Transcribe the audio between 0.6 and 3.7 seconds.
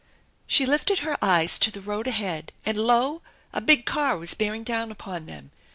lifted her eyes to the road ahead and lo, a